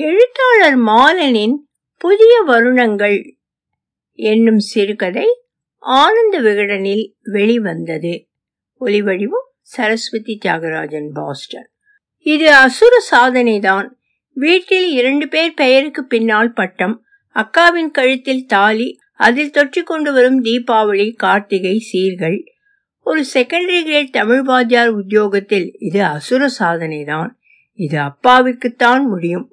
எழுத்தாளர் 0.00 0.76
மாலனின் 0.78 1.54
புதிய 1.96 2.42
வருணங்கள் 2.46 3.38
என்னும் 4.12 4.58
சிறுகதை 4.58 5.42
ஆனந்த 5.76 6.40
விகடனில் 6.40 7.12
வெளிவந்தது. 7.22 8.28
ஒலிவடிவும் 8.80 9.48
சரஸ்வதி 9.60 10.38
தியாகராஜன் 10.44 11.08
பாஸ்டன். 11.12 11.70
இது 12.18 12.52
அசுர 12.52 12.96
சாதனைதான். 13.10 13.88
வீட்டில் 14.32 14.90
இரண்டு 14.90 15.28
பேர் 15.28 15.54
பெயருக்கு 15.54 16.04
பின்னால் 16.04 16.52
பட்டம் 16.52 17.04
அக்காவின் 17.34 17.90
கழுத்தில் 17.90 18.46
தாலி 18.46 18.98
அதில் 19.14 19.50
தொற்றி 19.50 19.82
கொண்டு 19.82 20.12
வரும் 20.12 20.44
தீபாவளி 20.44 21.14
கார்த்திகை 21.16 21.76
சீர்கள். 21.92 22.44
ஒரு 23.00 23.24
செகண்டரி 23.34 23.82
கிரேட் 23.82 24.12
தமிழ் 24.12 24.42
வாத்தியார் 24.42 24.88
உத்தியோகத்தில் 24.88 25.76
இது 25.78 26.04
அசுர 26.04 26.50
சாதனைதான். 26.58 27.28
இது 27.74 27.98
அப்பாவுக்குத்தான் 27.98 29.02
முடியும். 29.02 29.52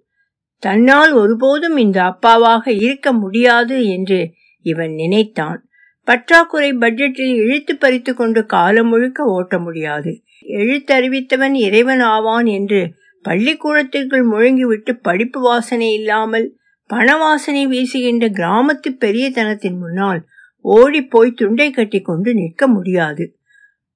தன்னால் 0.63 1.11
ஒருபோதும் 1.11 1.77
இந்த 1.77 1.99
அப்பாவாக 2.03 2.69
இருக்க 2.81 3.13
முடியாது 3.13 3.77
என்று 3.87 4.19
இவன் 4.65 4.93
நினைத்தான். 4.93 5.59
பற்றாக்குறை 6.07 6.73
பட்ஜெட்டில் 6.73 7.33
இழுத்து 7.35 7.73
பறித்து 7.77 8.11
கொண்டு 8.13 8.45
காலம் 8.45 8.87
முழுக்க 8.87 9.23
ஓட்ட 9.23 9.59
முடியாது. 9.59 10.11
எழுத்தறிவித்தவன் 10.57 11.55
இறைவன் 11.57 11.99
ஆவான் 11.99 12.45
என்று 12.45 12.81
பள்ளிக்கூடத்திற்குள் 13.25 14.25
முழங்கிவிட்டு 14.31 14.91
படிப்பு 15.01 15.39
வாசனை 15.41 15.93
இல்லாமல் 15.93 16.47
பண 16.89 17.17
வாசனை 17.17 17.67
வீசுகின்ற 17.67 18.25
கிராமத்து 18.29 18.89
பெரியதனத்தின் 18.99 19.77
முன்னால் 19.77 20.21
ஓடிப்போய் 20.65 21.31
துண்டை 21.31 21.71
கட்டி 21.71 22.01
கொண்டு 22.01 22.33
நிற்க 22.33 22.67
முடியாது. 22.67 23.25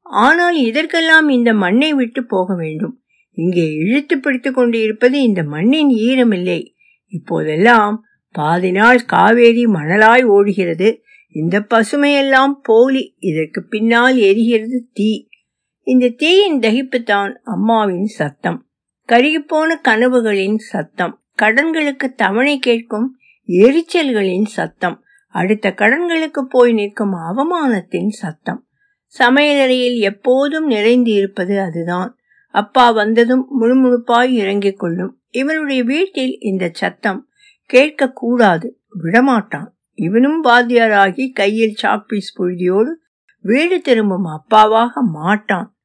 ஆனால் 0.04 0.58
இதற்கெல்லாம் 0.60 1.28
இந்த 1.30 1.54
மண்ணை 1.54 1.94
விட்டு 1.94 2.22
போக 2.26 2.56
வேண்டும். 2.56 2.96
இங்கே 3.40 3.72
இழுத்து 3.72 4.20
பிடித்து 4.20 4.52
கொண்டு 4.52 4.82
இருப்பது 4.82 5.22
இந்த 5.22 5.44
மண்ணின் 5.44 5.90
ஈரமில்லை. 5.90 6.66
இப்போதெல்லாம் 7.08 8.04
பாதி 8.32 8.72
நாள் 8.72 9.06
காவேரி 9.06 9.66
மணலாய் 9.66 10.24
ஓடுகிறது. 10.24 11.04
இந்த 11.34 11.60
பசுமையெல்லாம் 11.60 12.52
போலி. 12.64 13.16
இதற்கு 13.20 13.64
பின்னால் 13.64 14.18
எரிகிறது 14.18 14.80
தீ. 14.94 15.28
இந்த 15.82 16.10
தீயின் 16.10 16.60
தகிப்புத்தான் 16.60 17.34
அம்மாவின் 17.44 18.06
சத்தம். 18.06 18.68
கருகிப்போன 19.08 19.70
கனவுகளின் 19.88 20.58
சத்தம். 20.58 21.24
கடன்களுக்கு 21.42 22.14
தவணை 22.16 22.60
கேட்கும் 22.60 23.18
எரிச்சல்களின் 23.48 24.46
சத்தம். 24.46 25.04
அடுத்த 25.28 25.70
கடன்களுக்கு 25.70 26.42
போய் 26.50 26.74
நிற்கும் 26.74 27.14
அவமானத்தின் 27.14 28.08
சத்தம். 28.08 28.68
சமையலறையில் 29.20 29.98
எப்போதும் 29.98 30.66
நிறைந்து 30.66 31.12
இருப்பது 31.12 31.62
அதுதான். 31.62 32.19
அப்பா 32.52 32.92
வந்ததும் 32.92 33.46
முழுமுழுப்பாய் 33.62 34.32
இறங்கிக் 34.32 34.80
கொள்ளும் 34.80 35.22
இவனுடைய 35.30 35.84
வீட்டில் 35.84 36.38
இந்த 36.40 36.70
சத்தம் 36.74 37.30
கேட்க 37.66 38.12
கூடாது 38.12 38.82
விடமாட்டான். 39.04 39.68
இவனும் 39.94 40.44
வாத்தியாராகி 40.44 41.32
கையில் 41.34 41.76
சாக்பீஸ் 41.82 42.42
புழுதியோடு 42.42 42.92
வீடு 43.42 43.82
திரும்பும் 43.82 44.26
அப்பாவாக 44.26 44.92
மாட்டான். 45.14 45.76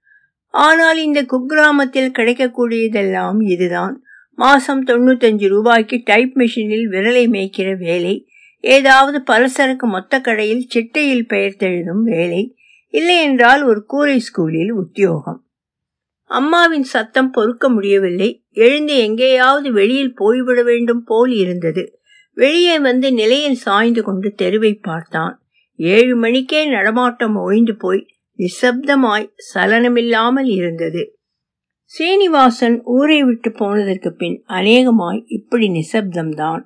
ஆனால் 0.48 0.98
இந்த 0.98 1.22
குக்கிராமத்தில் 1.22 2.14
கிடைக்கக்கூடியதெல்லாம் 2.18 3.42
இதுதான். 3.42 4.02
மாசம் 4.34 4.86
தொண்ணூத்தஞ்சு 4.86 5.48
ரூபாய்க்கு 5.48 6.00
டைப் 6.04 6.36
மிஷினில் 6.36 6.86
விரலை 6.90 7.28
மேய்க்கிற 7.28 7.78
வேலை. 7.78 8.28
ஏதாவது 8.60 9.22
பலசரக்கு 9.26 9.86
மொத்த 9.86 10.20
கடையில் 10.20 10.66
சிட்டையில் 10.74 11.26
பெயர்த்தெழுதும் 11.28 12.02
வேலை. 12.02 12.56
இல்லை 12.88 13.22
என்றால் 13.22 13.62
ஒரு 13.62 13.84
கூரை 13.84 14.18
ஸ்கூலில் 14.18 14.70
உத்தியோகம். 14.70 15.43
அம்மாவின் 16.34 16.82
சத்தம் 16.82 17.30
பொறுக்க 17.30 17.68
முடியவில்லை. 17.68 18.28
எழுந்து 18.62 18.94
எங்கேயாவது 18.98 19.68
வெளியில் 19.72 20.14
போய்விட 20.14 20.60
வேண்டும் 20.62 21.04
போல் 21.04 21.32
இருந்தது. 21.32 21.84
வெளியே 22.36 22.76
வந்து 22.78 23.08
நிலையில் 23.12 23.60
சாய்ந்து 23.64 24.02
கொண்டு 24.02 24.28
தெருவை 24.32 24.72
பார்த்தான். 24.74 25.34
ஏழு 25.78 26.14
மணிக்கே 26.16 26.60
நடமாட்டம் 26.66 27.36
ஓய்ந்து 27.36 27.74
போய் 27.76 28.02
நிசப்தமாய் 28.38 29.28
சலனமில்லாமல் 29.54 30.50
இருந்தது. 30.52 31.02
சீனிவாசன் 31.84 32.76
ஊரை 32.84 33.22
விட்டு 33.22 33.50
போனதற்கு 33.52 34.10
பின் 34.12 34.36
அநேகமாய் 34.48 35.20
இப்படி 35.26 35.66
நிசப்தம்தான். 35.68 36.62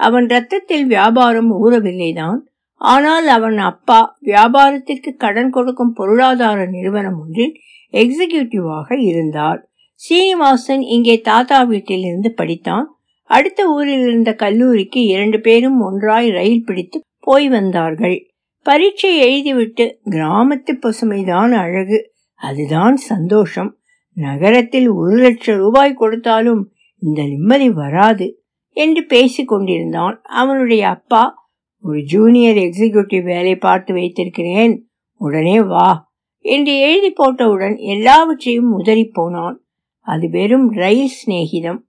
அவன் 0.00 0.26
ரத்தத்தில் 0.26 0.86
வியாபாரம் 0.86 1.50
ஊறவில்லைதான். 1.64 2.40
ஆனால் 2.80 3.26
அவன் 3.26 3.58
அப்பா 3.58 4.16
வியாபாரத்திற்கு 4.20 5.16
கடன் 5.16 5.50
கொடுக்கும் 5.50 5.92
பொருளாதார 5.92 6.66
நிறுவனம் 6.66 7.18
ஒன்றில் 7.20 7.60
எக்ஸிகியூட்டிவாக 7.92 8.98
இருந்தார். 8.98 9.70
சீனிவாசன் 9.94 10.80
இங்கே 10.80 11.20
தாத்தா 11.20 11.62
வீட்டிலிருந்து 11.62 12.34
படித்தான். 12.36 12.84
அடுத்த 13.24 13.66
ஊரில் 13.66 14.00
இருந்த 14.00 14.34
கல்லூரிக்கு 14.34 15.04
இரண்டு 15.04 15.40
பேரும் 15.40 15.80
ஒன்றாய் 15.80 16.30
ரயில் 16.30 16.64
பிடித்து 16.64 17.00
போய் 17.18 17.48
வந்தார்கள். 17.48 18.26
பரீட்சை 18.62 19.12
எழுதிவிட்டு 19.22 19.92
கிராமத்து 20.10 20.72
பசுமைதான் 20.80 21.52
அழகு. 21.52 22.12
அதுதான் 22.34 22.96
சந்தோஷம். 22.96 23.78
நகரத்தில் 24.12 24.88
ஒரு 24.88 25.16
லட்சம் 25.16 25.56
ரூபாய் 25.56 25.94
கொடுத்தாலும் 25.94 26.72
இந்த 26.96 27.22
நிம்மதி 27.22 27.70
வராது 27.70 28.42
என்று 28.70 29.06
பேசிக் 29.06 29.48
கொண்டிருந்தான் 29.48 30.20
அவனுடைய 30.22 30.88
அப்பா. 30.88 31.39
ஒரு 31.82 32.02
ஜூனியர் 32.04 32.56
எக்ஸிக்யூட்டிவ் 32.56 33.22
வேலை 33.22 33.56
பார்த்து 33.56 33.94
வைத்திருக்கிறேன். 33.94 34.88
உடனே 35.14 35.62
வா 35.62 36.12
என்று 36.38 36.78
எழுதி 36.78 37.12
போட்டவுடன் 37.12 37.76
எல்லாவற்றையும் 37.78 38.72
உதறி 38.72 39.04
போனான். 39.04 39.64
அது 40.00 40.30
வெறும் 40.30 40.70
ரயில் 40.70 41.10
சிநேகிதம். 41.10 41.80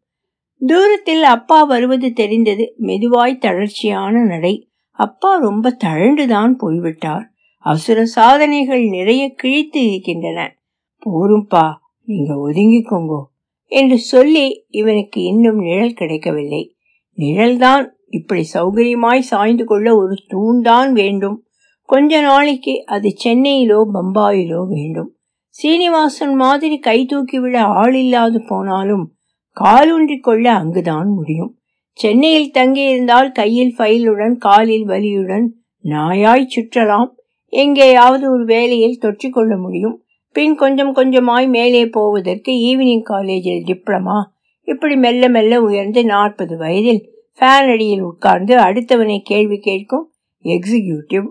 தூரத்தில் 0.59 1.24
அப்பா 1.24 1.63
வருவது 1.63 2.13
தெரிந்தது 2.13 2.75
மெதுவாய் 2.78 3.38
தளர்ச்சியான 3.38 4.25
நடை. 4.25 4.69
அப்பா 4.91 5.38
ரொம்ப 5.38 5.78
தழண்டுதான் 5.84 6.51
போய்விட்டார். 6.51 7.31
அசுர 7.57 8.06
சாதனைகள் 8.06 8.84
நிறைய 8.84 9.34
கிழித்து 9.34 9.91
இருக்கின்றன. 9.91 10.57
போரும்பா 11.06 11.74
நீங்க 12.03 12.50
ஒதுங்கிக்கோங்கோ 12.50 13.24
என்று 13.66 13.97
சொல்லி 13.97 14.66
இவனுக்கு 14.69 15.22
இன்னும் 15.22 15.57
நிழல் 15.57 15.94
கிடைக்கவில்லை. 15.94 16.75
நிழல்தான் 17.18 17.85
இப்படி 18.12 18.44
சௌகரியமாய் 18.54 19.20
சாய்ந்து 19.20 19.66
கொள்ள 19.66 19.96
ஒரு 19.96 20.16
தூண்தான் 20.34 20.92
வேண்டும். 20.92 21.38
கொஞ்ச 21.84 22.22
நாளைக்கு 22.22 22.84
அது 22.86 23.10
சென்னையிலோ 23.24 23.80
பம்பாயிலோ 23.94 24.68
வேண்டும். 24.68 25.10
சீனிவாசன் 25.50 26.36
மாதிரி 26.36 26.78
கை 26.80 27.06
தூக்கிவிட 27.06 27.58
ஆள் 27.58 27.96
இல்லாது 27.96 28.42
போனாலும் 28.48 29.06
காலூன்றி 29.52 30.18
கொள்ள 30.20 30.54
அங்குதான் 30.54 31.08
முடியும். 31.08 31.56
சென்னையில் 31.94 32.52
தங்கியிருந்தால் 32.54 33.32
கையில் 33.32 33.76
ஃபைலுடன் 33.78 34.36
காலில் 34.38 34.88
வலியுடன் 34.88 35.48
நாயாய் 35.84 36.48
சுற்றலாம். 36.56 37.10
எங்கேயாவது 37.54 38.32
ஒரு 38.32 38.46
வேலையில் 38.46 39.00
தொற்றிக்கொள்ள 39.02 39.58
முடியும். 39.58 40.04
பின் 40.32 40.56
கொஞ்சம் 40.56 40.96
கொஞ்சமாய் 40.96 41.50
மேலே 41.50 41.86
போவதற்கு 41.88 42.52
ஈவினிங் 42.52 43.04
காலேஜில் 43.04 43.64
டிப்ளமா. 43.64 44.20
இப்படி 44.68 44.96
மெல்ல 44.96 45.30
மெல்ல 45.30 45.62
உயர்ந்து 45.62 46.06
நாற்பது 46.06 46.58
வயதில் 46.58 47.02
ஃபேன் 47.41 47.69
அடியில் 47.74 48.02
உட்கார்ந்து 48.02 48.53
அடுத்தவனை 48.59 49.16
கேள்வி 49.29 49.57
கேட்கும் 49.59 50.03
எக்ஸிகியூட்டிவ். 50.46 51.28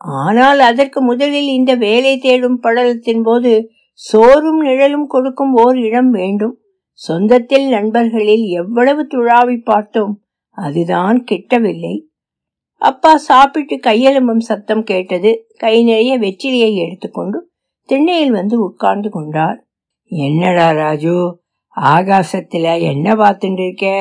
ஆனால் 0.00 0.60
அதற்கு 0.60 1.00
முதலில் 1.00 1.50
இந்த 1.58 1.72
வேலை 1.74 2.14
தேடும் 2.18 2.58
படலத்தின் 2.62 3.22
போது 3.22 3.52
சோறும் 4.00 4.60
நிழலும் 4.60 5.06
கொடுக்கும் 5.06 5.54
ஓர் 5.54 5.78
இடம் 5.78 6.10
வேண்டும். 6.10 6.54
சொந்தத்தில் 7.00 7.68
நண்பர்களில் 7.68 8.44
எவ்வளவு 8.60 9.02
துழாவி 9.14 9.56
பார்த்தோம் 9.62 10.14
அதுதான் 10.58 11.18
கிட்டவில்லை. 11.30 11.94
அப்பா 12.82 13.16
சாப்பிட்டு 13.16 13.76
கையெலும்பும் 13.88 14.44
சத்தம் 14.50 14.84
கேட்டது. 14.84 15.30
கை 15.56 15.76
நிறைய 15.82 16.12
வெற்றிலையை 16.18 16.72
எடுத்துக்கொண்டு 16.84 17.38
திண்ணையில் 17.88 18.30
வந்து 18.30 18.56
உட்கார்ந்து 18.60 19.10
கொண்டார். 19.10 19.58
என்னடா 20.10 20.70
ராஜு 20.70 21.16
ஆகாசத்தில் 21.76 22.72
என்ன 22.92 23.14
பார்த்துட்டு 23.14 23.62
இருக்கே? 23.66 23.98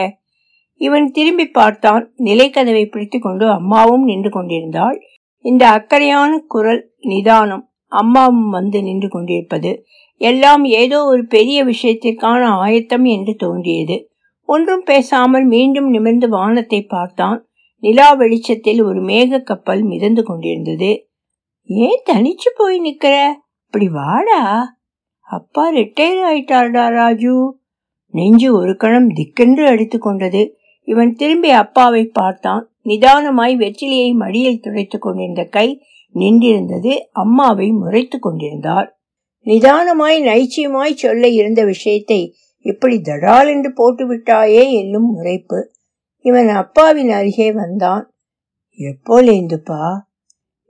இவன் 0.82 1.12
திரும்பி 1.12 1.46
பார்த்தான் 1.50 2.04
நிலைக்கதவை 2.18 2.86
பிடித்து 2.86 3.20
கொண்டு 3.20 3.46
அம்மாவும் 3.50 4.04
நின்று 4.04 4.30
கொண்டிருந்தாள். 4.30 4.98
இந்த 5.46 5.64
அக்கறையான 5.68 6.32
குரல் 6.48 6.92
நிதானம் 6.98 7.64
அம்மாவும் 7.92 8.50
வந்து 8.50 8.82
நின்று 8.82 9.08
கொண்டிருப்பது 9.08 9.72
எல்லாம் 10.22 10.64
ஏதோ 10.64 11.04
ஒரு 11.04 11.24
பெரிய 11.26 11.66
விஷயத்திற்கான 11.66 12.44
ஆயத்தம் 12.58 13.06
என்று 13.06 13.34
தோன்றியது. 13.36 13.98
ஒன்றும் 14.50 14.84
பேசாமல் 14.84 15.46
மீண்டும் 15.46 15.90
நிமிர்ந்து 15.90 16.30
வானத்தை 16.30 16.80
பார்த்தான். 16.86 17.40
நிலா 17.84 18.14
வெளிச்சத்தில் 18.14 18.82
ஒரு 18.82 19.00
மேக 19.02 19.42
கப்பல் 19.44 19.84
மிதந்து 19.84 20.24
கொண்டிருந்தது. 20.24 20.92
ஏன் 21.70 22.04
தனிச்சு 22.10 22.50
போய் 22.56 22.78
நிக்கிற? 22.80 23.16
இப்படி 23.66 23.88
வாடா? 23.90 24.42
அப்பா 25.28 25.70
ரிட்டையர் 25.70 26.22
ஆயிட்டார்டா 26.28 26.86
ராஜு. 26.92 27.36
நெஞ்சு 28.14 28.54
ஒரு 28.54 28.78
கணம் 28.78 29.10
திக்கென்று 29.14 29.66
அடித்து 29.66 29.98
கொண்டது. 30.00 30.42
இவன் 30.88 31.14
திரும்பி 31.14 31.50
அப்பாவை 31.50 32.06
பார்த்தான். 32.06 32.72
நிதானமாய் 32.86 33.56
வெற்றிலையை 33.58 34.16
மடியில் 34.16 34.60
துடைத்துக் 34.60 35.02
கொண்டிருந்த 35.02 35.44
கை 35.44 35.82
நின்றிருந்தது. 36.16 36.98
அம்மாவை 37.12 37.72
முறைத்து 37.72 38.20
கொண்டிருந்தார். 38.20 39.00
நிதானமாய் 39.46 40.20
நைச்சியமாய் 40.24 40.94
சொல்ல 40.94 41.28
இருந்த 41.28 41.66
விஷயத்தை 41.66 42.36
இப்படி 42.60 42.98
தடால் 42.98 43.48
என்று 43.48 43.72
போட்டுவிட்டாயே 43.74 44.72
என்னும் 44.72 45.18
முறைப்பு. 45.18 45.68
இவன் 46.20 46.48
அப்பாவின் 46.48 47.10
அருகே 47.10 47.52
வந்தான். 47.52 48.14
எப்போலேந்துப்பா 48.78 50.00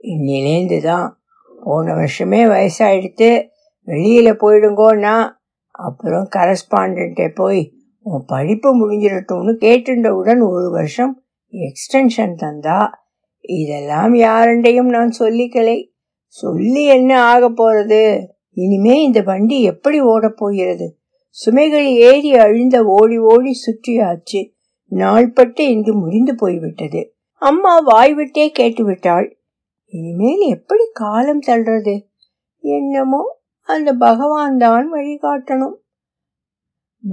இன்னிலேந்து 0.02 1.08
போன 1.64 1.94
வருஷமே 1.94 2.42
வயசாயிடுத்து 2.48 3.30
வெளியில 3.86 4.30
போயிடுங்கோன்னா 4.40 5.30
அப்புறம் 5.70 6.28
கரஸ்பாண்டன்ட்டை 6.36 7.28
போய் 7.34 7.77
உன் 8.10 8.24
படிப்பு 8.26 8.70
முடிஞ்சிடட்டும்னு 8.76 9.56
கேட்டுண்டவுடன் 9.60 10.48
ஒரு 10.48 10.70
வருஷம் 10.70 11.22
எக்ஸ்டென்ஷன் 11.52 12.34
தந்தா. 12.42 12.88
இதெல்லாம் 13.40 14.14
யாரண்டையும் 14.14 14.88
நான் 14.88 15.12
சொல்லிக்கலை. 15.18 15.90
சொல்லி 16.26 16.84
என்ன 16.84 17.22
ஆக 17.22 17.50
போறது? 17.50 18.26
இனிமே 18.52 19.02
இந்த 19.02 19.20
வண்டி 19.20 19.62
எப்படி 19.62 20.00
ஓடப் 20.00 20.36
போகிறது? 20.36 20.98
சுமைகள் 21.28 21.84
ஏறி 21.84 22.34
அழிந்த 22.34 22.84
ஓடி 22.84 23.18
ஓடி 23.18 23.52
சுற்றியாச்சு. 23.66 24.52
நாள்பட்டு 24.90 25.60
இன்று 25.60 25.94
முறிந்து 25.94 26.34
போய்விட்டது. 26.34 27.14
அம்மா 27.32 27.84
வாய்விட்டே 27.86 28.52
கேட்டுவிட்டாள். 28.58 29.32
இனிமேல் 29.86 30.40
எப்படி 30.40 30.82
காலம் 30.92 31.40
தள்ளுறது? 31.46 32.06
என்னமோ 32.60 33.22
அந்த 33.62 33.92
பகவான் 33.92 34.56
தான் 34.56 34.92
வழிகாட்டணும். 34.92 35.74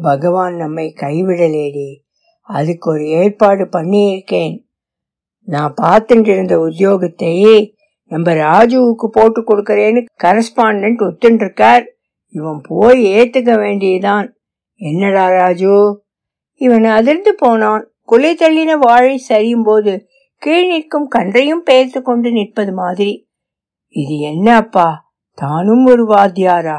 பகவான் 0.02 0.56
நம்மை 0.56 0.94
கைவிடலேடி. 1.00 1.96
அதுக்கு 2.42 2.92
ஒரு 2.92 3.08
ஏற்பாடு 3.08 3.66
பண்ணியிருக்கேன். 3.66 4.64
நான் 5.42 5.74
பார்த்துட்டு 5.82 6.28
இருந்த 6.28 6.58
உத்தியோகத்தை 6.58 7.74
நம்ம 8.04 8.32
ராஜுவுக்கு 8.34 9.06
போட்டு 9.12 9.42
கொடுக்கறேன்னு 9.42 10.06
கரஸ்பாண்டன்ட் 10.24 11.04
ஒத்துண்டிருக்கார். 11.08 11.84
இவன் 12.28 12.62
போய் 12.68 13.06
ஏத்துக்க 13.06 13.52
வேண்டியதான் 13.60 14.34
என்னடா 14.74 15.30
ராஜு? 15.30 16.04
இவன் 16.54 16.84
அதிர்ந்து 16.84 17.36
போனான். 17.38 17.92
குலை 18.00 18.36
தள்ளின 18.36 18.78
வாழை 18.80 19.26
சரியும் 19.30 19.64
போது 19.64 20.08
கீழ் 20.38 20.68
நிற்கும் 20.68 21.10
கன்றையும் 21.16 21.64
பெயர்த்து 21.64 22.02
கொண்டு 22.02 22.32
நிற்பது 22.32 22.74
மாதிரி. 22.74 23.28
இது 23.88 24.20
என்ன 24.20 24.56
அப்பா 24.56 25.14
தானும் 25.34 25.86
ஒரு 25.86 26.06
வாத்தியாரா? 26.06 26.78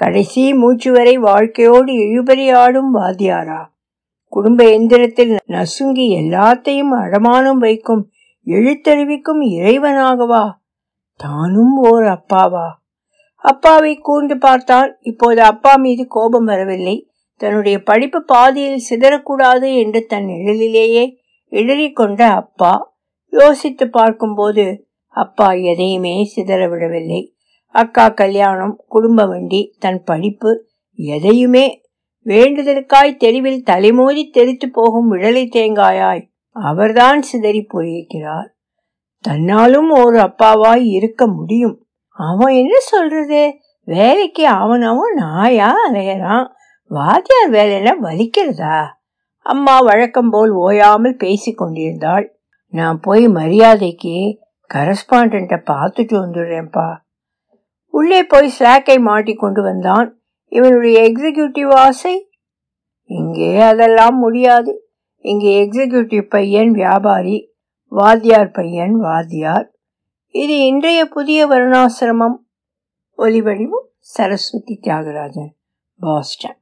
கடைசி 0.00 0.54
மூச்சு 0.54 0.92
வரை 0.92 1.18
வாழ்க்கையோடு 1.18 1.92
இழுபறி 1.92 2.52
ஆடும் 2.52 2.94
வாத்தியாரா? 2.94 3.58
குடும்ப 4.28 4.64
எந்திரத்தில் 4.64 5.36
நசுங்கி 5.46 6.06
எல்லாத்தையும் 6.16 6.92
அடமானம் 7.00 7.58
வைக்கும் 7.58 8.10
எழுத்தறிவிக்கும் 8.46 9.42
இறைவனாகவா? 9.50 10.50
தானும் 11.16 11.76
ஓர் 11.76 12.04
அப்பாவா? 12.04 12.66
அப்பாவை 13.36 13.96
கூர்ந்து 13.96 14.38
பார்த்தான் 14.38 14.96
இப்போது 15.00 15.42
அப்பா 15.42 15.76
மீது 15.76 16.06
கோபம் 16.06 16.44
வரவில்லை. 16.44 17.08
தன்னுடைய 17.36 17.82
படிப்பு 17.82 18.24
பாதியில் 18.24 18.86
சிதறக்கூடாது 18.90 19.76
என்று 19.76 20.06
தன் 20.06 20.24
நிழலிலேயே 20.24 21.92
கொண்ட 21.92 22.26
அப்பா 22.26 22.94
யோசித்து 23.32 23.90
பார்க்கும்போது 23.90 24.88
அப்பா 25.08 25.52
எதையுமே 25.52 26.32
சிதற 26.36 26.68
விடவில்லை 26.68 27.32
அக்கா 27.70 28.08
கல்யாணம் 28.08 28.84
குடும்ப 28.88 29.26
வண்டி 29.26 29.76
தன் 29.78 30.02
படிப்பு 30.04 30.66
எதையுமே 30.94 31.80
வேண்டுதலுக்காய் 32.26 33.16
தெருவில் 33.16 33.62
தலைமோதி 33.62 34.30
தெரித்து 34.30 34.70
போகும் 34.70 35.12
விழலை 35.12 35.44
தேங்காயாய் 35.48 36.28
அவர்தான் 36.52 37.22
சிதறி 37.22 37.62
போயிருக்கிறார். 37.62 38.56
தன்னாலும் 39.28 39.90
ஒரு 39.90 40.18
அப்பாவாய் 40.18 40.84
இருக்க 40.84 41.26
முடியும். 41.26 41.86
அவன் 42.10 42.54
என்ன 42.54 42.78
சொல்றது? 42.78 43.54
வேலைக்கு 43.84 44.48
அவனவும் 44.48 45.14
நாயா 45.14 45.74
அலையறான் 45.90 46.46
வாத்தியார் 46.84 47.50
வேலையில 47.50 47.92
வலிக்கிறதா? 48.02 48.84
அம்மா 49.36 49.80
வழக்கம் 49.80 50.30
போல் 50.30 50.50
ஓயாமல் 50.50 51.16
பேசி 51.16 51.52
கொண்டிருந்தாள். 51.52 52.40
நான் 52.66 53.00
போய் 53.00 53.28
மரியாதைக்கு 53.28 54.38
கரஸ்பாண்ட 54.74 55.60
பார்த்துட்டு 55.70 56.14
வந்துடுறேன்ப்பா. 56.14 56.96
உள்ளே 57.90 58.24
போய் 58.24 58.52
ஸ்லாக்கை 58.58 59.00
மாட்டி 59.00 59.34
கொண்டு 59.34 59.62
வந்தான். 59.62 60.20
இவனுடைய 60.48 61.08
எக்ஸிக்யூட்டிவ் 61.08 61.70
ஆசை? 61.74 62.30
இங்கே 63.04 63.60
அதெல்லாம் 63.60 64.16
முடியாது. 64.16 64.92
இங்கே 65.18 65.64
எக்ஸிக்யூட்டிவ் 65.64 66.22
பையன் 66.28 66.72
வியாபாரி 66.72 67.52
வாத்தியார் 67.88 68.50
பையன் 68.50 68.94
வாத்தியார். 68.96 69.74
இது 70.34 70.66
இன்றைய 70.66 71.04
புதிய 71.04 71.46
வருணாசிரமம். 71.46 72.38
ஒலிவடிவும் 73.18 73.86
சரஸ்வதி 73.98 74.80
தியாகராஜன் 74.82 75.52
பாஸ்டன். 76.00 76.59